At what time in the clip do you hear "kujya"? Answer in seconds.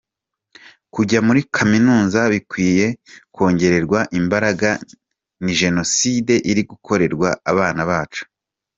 0.93-1.19